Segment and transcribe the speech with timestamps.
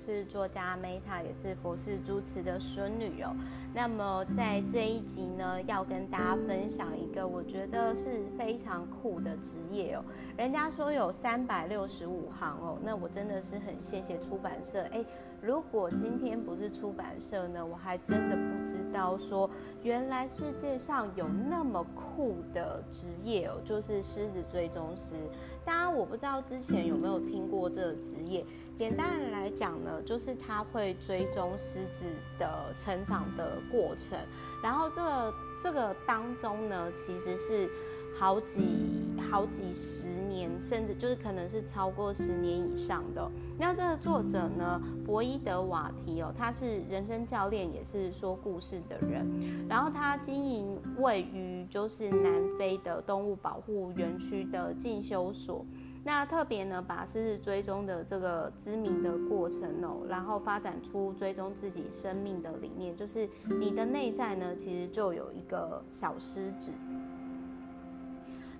[0.00, 3.36] 是作家 Meta，也是佛寺住持的孙女哦。
[3.74, 10.02] 那么在这一集呢，要跟大家分享一个我觉得是非常酷的职业哦。
[10.38, 14.80] 人家说有三百六十五行哦，那我真的是很谢谢出版社。
[14.84, 15.04] 诶，
[15.42, 19.48] 如果今天不是出版社呢，我还真的不知道说
[19.82, 25.14] 原来世界上有那么酷的职业哦，就是狮子追踪师。
[25.70, 28.44] 大家我不知道之前有没有听过这个职业。
[28.74, 32.06] 简单的来讲呢，就是他会追踪狮子
[32.40, 34.18] 的成长的过程，
[34.64, 37.70] 然后这个这个当中呢，其实是
[38.18, 38.60] 好几
[39.30, 43.30] 好几十年，甚至就是可能是超过十年以上的。
[43.58, 49.24] 那这个作者呢，博伊德瓦提哦，他是人生教练，也是说故事的人。
[49.68, 55.64] 然后他经营位于就是南非的动物保护园区的进修所。
[56.02, 63.28] 那特别呢，把狮子追踪的这个知名的过程哦，然后发展出追踪自己生命的理念，就是
[63.60, 66.72] 你的内在呢，其实就有一个小狮子。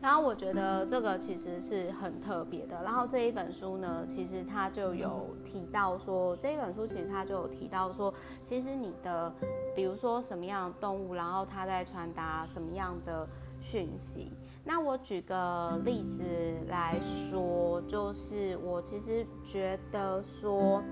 [0.01, 2.83] 然后我觉得这个其实是很特别的。
[2.83, 8.12] 然后这一本书呢，其实它就有提到说，这一本书其实它就有提到说，
[8.45, 9.33] 其实你的，
[9.77, 13.28] 比如说什么样的动物，然后它在传达什么样的
[13.61, 14.33] 讯息。
[14.65, 16.23] 那我举个例子
[16.69, 16.98] 来
[17.31, 20.83] 说，就是我其实觉得说，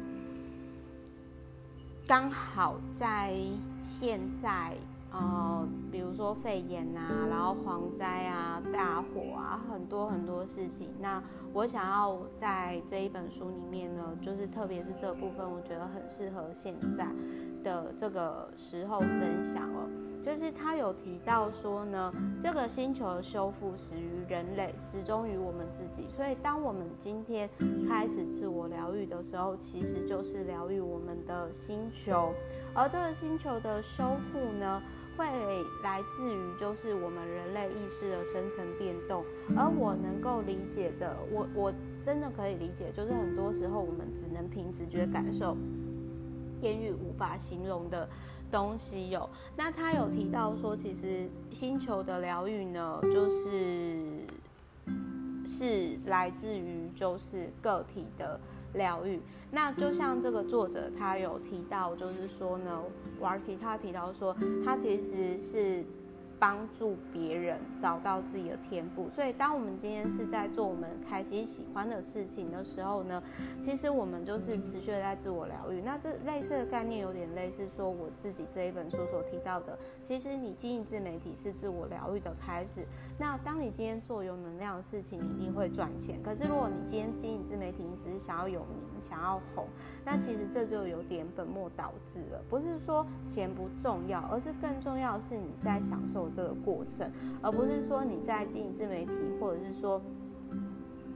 [2.06, 3.36] 刚好在
[3.82, 4.74] 现在，
[5.10, 10.90] 哦，比如说肺炎啊，然后蝗灾啊、大火啊，很多很多事情。
[11.00, 17.06] 那我想要在这一本书里面呢，就是特别是这部分，我觉得很适合现在
[17.64, 19.88] 的这个时候分享哦。
[20.22, 26.08] 就是他有提到说呢，这个星球的修复始于人类，始终于我们自己。
[26.10, 27.48] 所以，当我们今天
[27.88, 32.34] 开始自我疗愈的时候，其实就是疗愈我们的星球。
[32.74, 34.82] 而这个星球的修复呢，
[35.16, 35.24] 会
[35.82, 39.24] 来自于就是我们人类意识的生成变动。
[39.56, 45.56] 而我能够理解的，我我真的可以理解，就是很多时候我们只能凭直觉感受，
[46.60, 48.06] 言语无法形容的。
[48.50, 53.96] 东西有，那他有提到说，其实星球的疗愈呢，就是
[55.46, 58.38] 是来自于就是个体的
[58.74, 59.20] 疗愈。
[59.50, 62.82] 那就像这个作者他有提到，就是说呢，
[63.20, 65.84] 瓦提他提到说，他其实是。
[66.38, 73.20] 帮助别人找到自己的天赋，所以当我们今天是在做我们开心喜欢的事情的时候呢，
[73.60, 75.82] 其实我们就是持续的在自我疗愈。
[75.82, 82.86] 那这类似的概念有点类似说我自己这一本书所提到的，其实你经营自媒体是自我疗愈的开始。
[83.18, 86.22] 那当你今天做有能量的事情，你一定会赚钱。
[86.22, 89.66] 可是如果你今天经营自媒体，你只是想要有名、想要红，
[90.04, 92.40] 那其实这就有点本末倒置了。
[92.48, 96.27] 不是说钱不重要，而是更重要的是你在享受。
[96.32, 97.10] 这个过程，
[97.42, 100.00] 而不是说你在经营自媒体，或者是说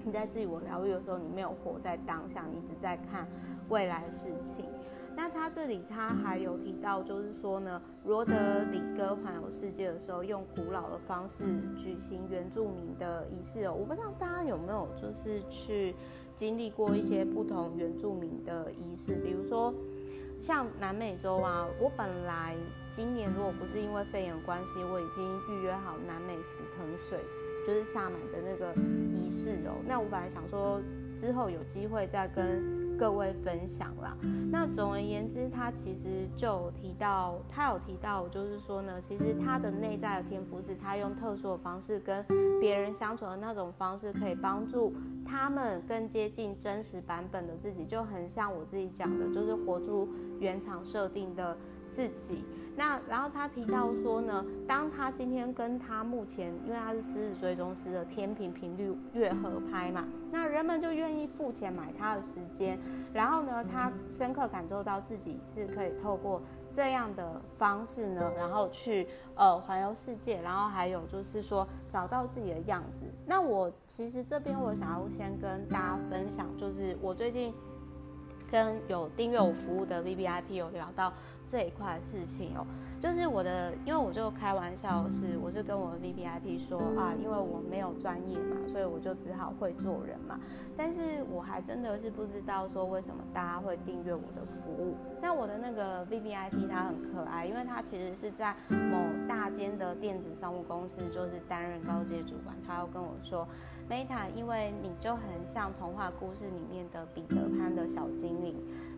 [0.05, 3.27] 你在自我疗愈的时候，你没有活在当下，你只在看
[3.69, 4.65] 未来的事情。
[5.15, 8.33] 那他这里他还有提到，就是说呢，罗德
[8.71, 11.45] 里戈环游世界的时候，用古老的方式
[11.77, 13.75] 举行原住民的仪式哦。
[13.79, 15.95] 我不知道大家有没有就是去
[16.35, 19.73] 经历过一些不同原住民的仪式，比如说。
[20.43, 22.57] 像南美洲啊，我本来
[22.93, 27.21] 今年如果不是因为肺炎关系，我已经预约好南美死藤水，
[27.65, 29.79] 就是萨满的那个仪式哦。
[29.87, 30.83] 那我本来想说
[31.17, 32.82] 之后有机会再跟。
[33.03, 34.17] 各位分享啦。
[34.49, 42.25] 那总而言之，他其实就提到，他有提到，就是说呢，其实他的内在的天赋是他用特殊的方式跟
[42.61, 44.95] 别人相处的那种方式，可以帮助
[45.27, 50.09] 他们更接近真实版本的自己，就很像我自己讲的，就是活出
[50.39, 51.57] 原厂设定的
[51.91, 52.45] 自己。
[52.77, 62.79] 那然后他提到说呢，当他今天跟他目前，因为他是狮子追踪师的天平频率越合拍嘛，那人们就愿意付钱买他的时间。
[63.13, 66.41] 然后呢，他深刻感受到自己是可以透过
[66.73, 73.03] 这样的方式呢，然后去呃环游世界，然后还有就是说找到自己的样子。
[73.27, 77.53] 那我其实这边我想要先跟大家分享，就是我最近
[78.53, 81.13] 跟有订阅我服务的 VVIP 有聊到。
[81.49, 82.65] 这一块事情哦，
[82.99, 90.41] 就是我的，因为我就开玩笑是，我就跟我的 VVIP 说啊，因为我没有专业嘛，所以我就只好会做人嘛。
[90.79, 94.97] 但是我还真的是不知道说为什么大家会订阅我的服务。
[95.21, 98.57] 那我的那个 VVIP 他很可爱，因为他其实是在
[98.91, 102.57] 某大间的电子商务公司，就是担任高阶主管。
[102.67, 103.47] 他要跟我说
[103.91, 108.42] ，Meta，因为你就很像童话故事里面的彼得潘的小精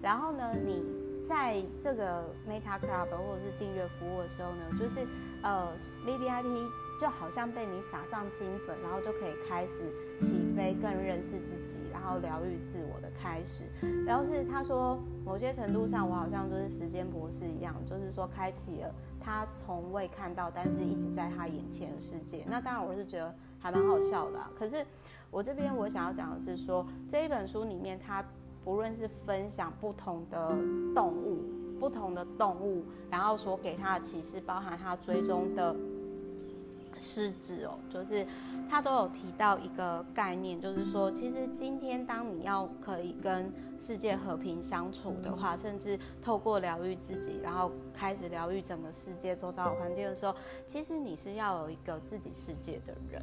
[0.00, 0.84] 然后呢，你
[1.26, 5.06] 在这个 Meta Club 或者是订阅服务的时候呢，就是
[5.42, 5.72] 呃
[6.06, 6.68] VVIP
[7.00, 9.82] 就好像被你撒上金粉，然后就可以开始
[10.20, 13.64] 起飞，更认识自己，然后疗愈自我的开始。
[14.06, 22.44] 然后是他说，某些程度上，我好像就是时间博士一样，就是说开启了他从未看到，但是一直在他眼前的世界。
[22.46, 24.50] 那当然，我是觉得还蛮好笑的啊。
[24.56, 24.84] 可是
[25.30, 28.24] 我这边我想要讲的是说，这一本书里面，它
[28.64, 30.48] 不论是分享不同的
[30.94, 31.42] 动物，
[31.78, 35.74] 不同的动物，然后所给他的启示，包含他追踪的。
[36.96, 38.24] 狮子哦，就是
[38.70, 50.32] 他都有提到一个概念，就是说，其实今天当你要可以跟世界和平相处的话，甚至透过疗愈自己，然后开始疗愈整个世界周遭的环境的时候，
[50.68, 53.20] 其实你是要有一个自己世界的人。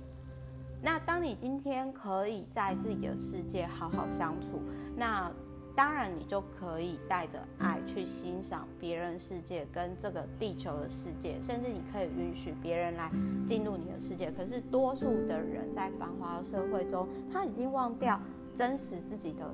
[0.82, 4.62] 那当你今天可以在自己的世界好好相处，
[4.96, 5.32] 那。
[5.74, 13.10] 当然，你就可以带着爱去欣赏别人世界跟这个地球的世界，甚至你可以允许别人来
[13.48, 14.30] 进入你的世界。
[14.32, 18.20] 可是，多数的人在繁华的社会中，他已经忘掉
[18.54, 19.50] 真实自己的、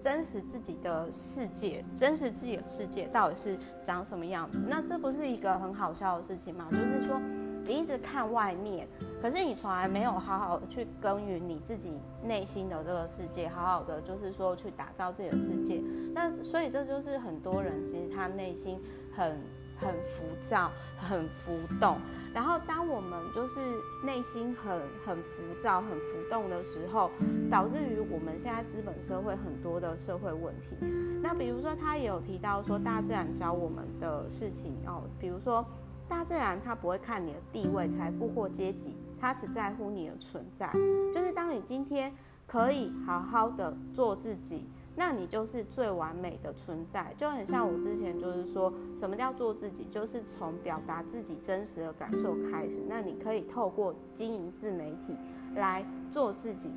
[0.00, 4.62] 真实自己的世界，真实自己的世界到底是长什么样子。
[4.68, 6.68] 那这不是一个很好笑的事情吗？
[6.70, 7.20] 就是说。
[7.66, 8.88] 你一直看外面，
[9.20, 15.82] 可是你从来没有好好去耕耘你自己内心的这个世界，好好的就是说去打造自己的世界。
[16.14, 18.80] 那所以这就是很多人其实他内心
[19.12, 19.38] 很
[19.78, 21.98] 很浮躁、很浮动。
[22.32, 23.60] 然后当我们就是
[24.04, 27.10] 内心很很浮躁、很浮动的时候，
[27.50, 30.76] 导致于我们现在资本社会很多的社会问题。
[31.20, 35.64] 那比如说他也有提到说，大自然教我们的事情哦，比如说。
[36.10, 40.68] 大自然它不会看你的地位、财富或阶级，它只在乎你的存在。
[41.14, 42.12] 就是当你今天
[42.48, 44.64] 可以好好的做自己，
[44.96, 47.14] 那你就是最完美的存在。
[47.16, 52.82] 就很像我之前就是说，什么叫做自己，就是从表达自己真实的感受开始。
[52.88, 55.16] 那你可以透过经营自媒体
[55.54, 56.72] 来做自己，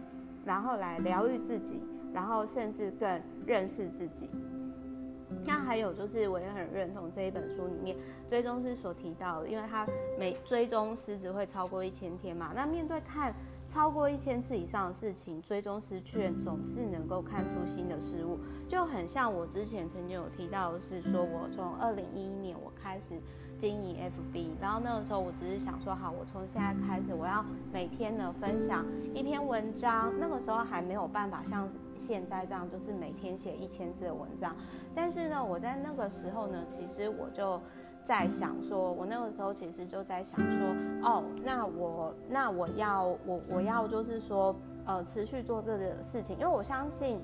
[0.45, 1.81] 然后来疗愈自己，
[2.13, 4.29] 然后甚至更认识自己。
[5.45, 7.97] 那还有就是，我也很认同这一本书里面
[8.27, 9.87] 追踪师所提到的，因为他
[10.17, 12.51] 每追踪师只会超过一千天嘛。
[12.55, 13.33] 那面对看
[13.65, 23.19] 超过一千次以上的事情，追踪师却总是能够看出新的事物，就很像我之前曾经有提到是说，我从二零一一年我开始。
[23.63, 30.13] 经营 FB，然后那个时候我只是想说，好，我从现在开始，我要每天呢分享一篇文章。
[30.19, 31.65] 那个时候还没有办法像
[31.95, 34.53] 现在这样，就是每天写一千字的文章。
[34.93, 37.57] 但是呢，我在那个时候呢，其实我就
[38.03, 47.17] 在想说，我那个时候其实就在想说，哦，那我那我要我我要就是说，呃，持续做这个事情，因为我相信。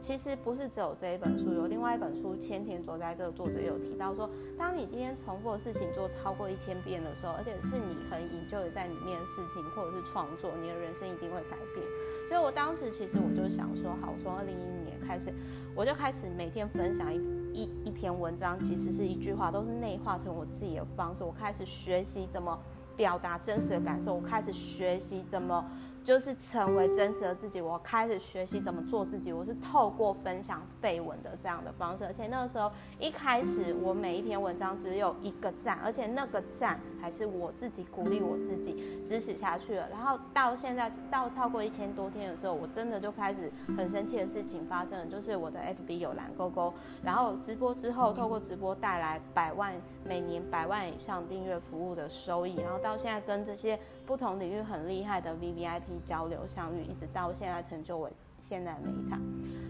[0.00, 11.86] 其实不是只有这一本书，有另外一本书《千田卓在》，这个作者有提到说，当你今天重复的事情做超过一千遍的时候，而且是你很享受在里面的事情，或者是创作，你的人生一定会改变。
[12.28, 15.32] 所以我当时其实我就想说，好，我从二零一一年开始，
[15.74, 17.18] 我就开始每天分享一
[17.52, 21.22] 一一篇文章，其实是一句话，都是内化成我自己的方式。
[21.22, 22.58] 我开始学习怎么
[22.96, 25.64] 表达真实的感受，我开始学习怎么。
[26.02, 29.32] 就是成为真实的自己，我开始学习怎么做自己。
[29.32, 39.88] 我是透过分享废文的这样的方式，而且那个时候一开始，我每一篇文章只有一个赞，而且那个赞还是我自己鼓励我自己支持下去了。
[39.90, 55.89] 然后到现在到超过一千多天的时候，我真的就开始很生气的事情发生了，就是我的 FB 有蓝勾勾，然后直播之后，透过直播带来百万每年百万以上订阅服务的收益，然后到现在跟这些不同领域很厉害的 VVIP。
[56.04, 59.18] 交流相遇，一直到现在成就为现在的 Meta。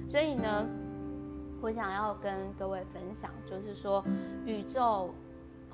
[0.08, 0.66] 所以呢，
[1.60, 4.04] 我想要跟各位分享，就是说
[4.44, 5.10] 宇宙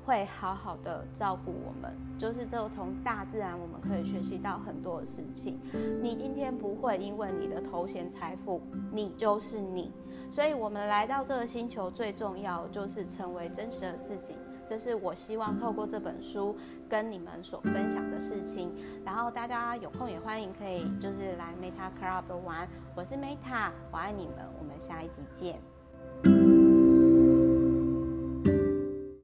[0.05, 5.59] 会好好的照顾我们，就是这从大自然我们可以学习到很多事情。
[6.01, 8.61] 你今天不会因为你的头衔财富，
[8.91, 9.91] 你就是你。
[10.29, 14.35] 所以我们来到这个星球，最重要就是成为真实的自己。
[14.69, 16.55] 这是我希望透过这本书
[16.89, 18.71] 跟你们所分享的事情，
[19.05, 25.59] 然后大家有空也欢迎可以就是来 Meta Club 玩，我是 Meta，我爱你们，我们下一集见。